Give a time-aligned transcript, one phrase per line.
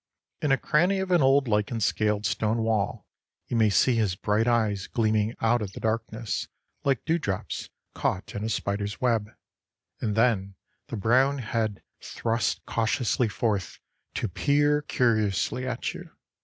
[0.41, 3.05] In a cranny of an old lichen scaled stone wall
[3.45, 6.47] you may see his bright eyes gleaming out of the darkness,
[6.83, 9.29] like dewdrops caught in a spider's web,
[9.99, 10.55] and then
[10.87, 13.77] the brown head thrust cautiously forth
[14.15, 16.09] to peer curiously at you.